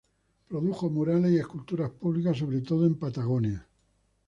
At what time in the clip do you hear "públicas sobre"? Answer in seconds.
1.91-2.61